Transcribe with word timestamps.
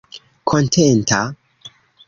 kontenta 0.49 1.21